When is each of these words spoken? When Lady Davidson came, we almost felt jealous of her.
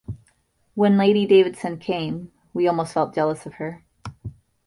When 0.73 0.97
Lady 0.97 1.27
Davidson 1.27 1.77
came, 1.77 2.31
we 2.55 2.67
almost 2.67 2.91
felt 2.95 3.13
jealous 3.13 3.45
of 3.45 3.53
her. 3.61 3.85